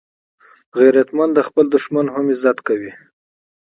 غیرتمند 0.77 1.31
د 1.35 1.39
خپل 1.47 1.65
دښمن 1.75 2.05
هم 2.15 2.25
عزت 2.33 2.57
کوي 2.67 2.91